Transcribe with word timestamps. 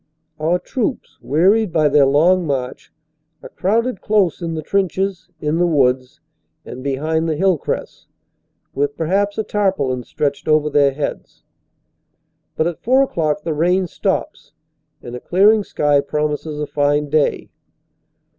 Our 0.39 0.57
troops, 0.57 1.19
wearied 1.21 1.71
by 1.71 1.87
their 1.87 2.07
long 2.07 2.47
march, 2.47 2.91
are 3.43 3.49
crowded 3.49 4.01
close 4.01 4.41
in 4.41 4.55
the 4.55 4.63
trenches, 4.63 5.29
in 5.39 5.59
the 5.59 5.67
woods, 5.67 6.19
and 6.65 6.83
behind 6.83 7.29
the 7.29 7.35
hill 7.35 7.55
crests, 7.59 8.07
with 8.73 8.97
perhaps 8.97 9.37
a 9.37 9.43
tarpaulin 9.43 10.01
stretched 10.03 10.47
over 10.47 10.71
their 10.71 10.93
heads. 10.93 11.43
But 12.55 12.65
at 12.65 12.81
four 12.81 13.03
o 13.03 13.07
clock 13.07 13.43
the 13.43 13.53
rain 13.53 13.85
stops 13.85 14.53
and 15.03 15.15
a 15.15 15.19
clearing 15.19 15.63
sky 15.63 15.99
promises 16.01 16.59
a 16.59 16.65
fine 16.65 17.07
day. 17.11 17.51